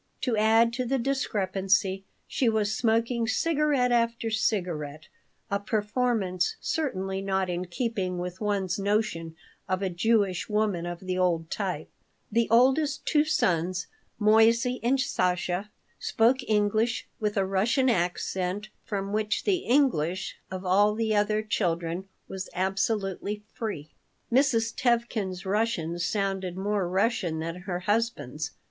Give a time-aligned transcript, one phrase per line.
[0.21, 5.09] To add to the discrepancy, she was smoking cigarette after cigarette,
[5.51, 9.35] a performance certainly not in keeping with one's notion
[9.69, 11.87] of a Jewish woman of the old type
[12.31, 13.85] The oldest two sons,
[14.19, 15.69] Moissey and Sasha,
[15.99, 22.09] spoke English with a Russian accent from which the English of all the other children
[22.27, 23.91] was absolutely free.
[24.33, 24.73] Mrs.
[24.75, 28.49] Tevkin's Russian sounded more Russian than her husband's.